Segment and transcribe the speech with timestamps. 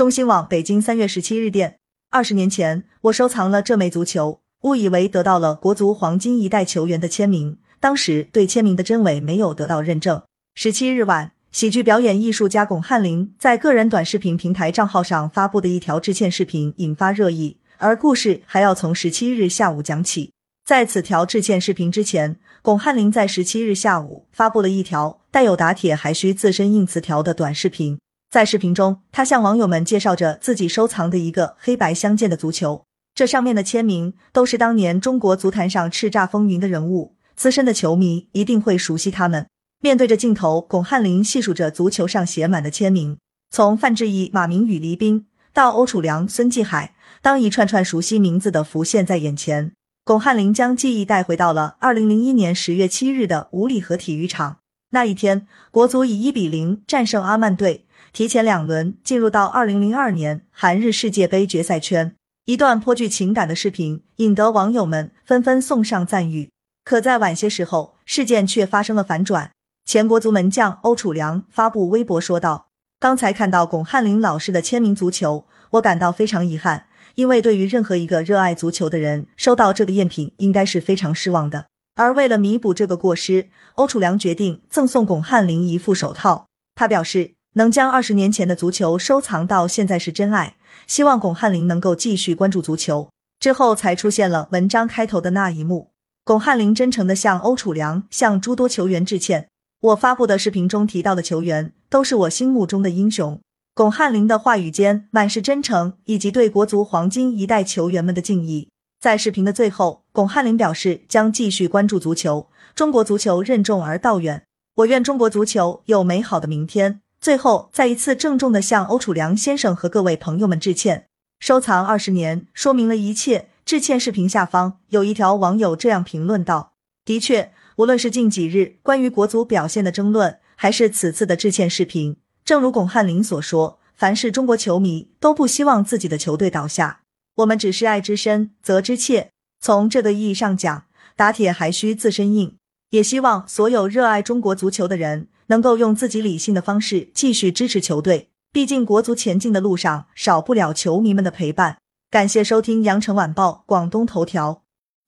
[0.00, 1.76] 中新网北京三月十七日电，
[2.08, 10.22] 二十年前我收藏了这枚足球，误以为得到了国足黄金一代球员的签名，当时对签名的真伪没有得到认证。
[10.54, 20.32] 十七日晚，喜剧表演艺术家巩汉林在个人短视频平台账号上发布的一条致歉视频引发热议，而故事还要从十七日下午讲起。
[20.64, 27.98] 在此条致歉视频之前，巩汉林在十七日下午发布了一条带有打铁还需自身硬词条的短视频。
[28.30, 39.48] 在视频中，他向网友们介绍着自己收藏的一个黑白相间的足球，这上面的签名都是当年中国足坛上叱咤风云的人物，资深的球迷一定会熟悉他们。
[39.82, 43.18] 面对着镜头，巩汉林细数着足球上写满的签名，
[43.50, 49.72] 从范志毅、马明宇、黎兵到欧楚良、孙继海，当一串串熟悉名字的浮现在眼前，
[50.04, 54.58] 巩汉林将记忆带回到了二零零一年十月七日的五里河体育场。
[54.92, 57.86] 那一天，国足以一比零战胜阿曼队。
[58.12, 62.12] 提前两轮进入到二零零二年韩日世界杯决赛圈，
[62.44, 66.50] 一段颇具情感的视频引得网友们纷纷送上赞誉。
[66.84, 69.52] 可在晚些时候，事件却发生了反转。
[69.84, 72.66] 前国足门将欧楚良发布微博说道
[72.98, 81.66] ：“刚才看到巩汉林老师的签名足球，我感到非常遗憾，因为对于任何一个热爱足球的人，收到这个赝品应该是非常失望的。
[81.94, 86.46] 而为了弥补这个过失，欧楚良决定赠送巩汉林一副手套。
[86.74, 90.54] 他表示。”能将二十年前的足球收藏到现在是真爱，
[90.86, 93.10] 希望巩汉林能够继续关注足球。
[93.40, 95.90] 之后才出现了文章开头的那一幕，
[96.24, 99.48] 巩汉林真诚的向欧楚良、向诸多球员致歉。
[99.80, 103.40] 我发布的视频中提到的球员都是我心目中的英雄。
[103.74, 108.68] 巩汉林的话语间满是真诚，以及对国足黄金一代球员们的敬意。
[109.00, 114.44] 在视频的最后，巩汉林表示将继续关注足球，中国足球任重而道远。
[114.74, 117.00] 我愿中国足球有美好的明天。
[117.18, 121.06] 最后，再一次郑重的向欧楚良先生和各位朋友们致歉。
[121.38, 123.48] 收藏二十年，说明了一切。
[123.64, 126.72] 致歉视频下方有一条网友这样评论道
[127.06, 136.99] ：“的确，无论是近几日关于国足表现的争论，还是此次的致歉视频，正如巩汉林所说，凡是中国球迷都不希望自己的球队倒下。
[137.40, 139.32] 我们只是爱之深，责之切。
[139.60, 140.84] 从这个意义上讲，
[141.16, 142.56] 打铁还需自身硬。
[142.90, 151.78] 也希望所有热爱中国足球的人。”能够用自己理性的方式继续支持球队，毕竟国足前进的路上少不了球迷们的陪伴。
[152.08, 154.62] 感谢收听羊城晚报广东头条，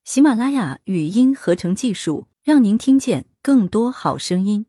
[0.04, 4.66] 喜马拉雅语音合成技术，让您听见更多好声音。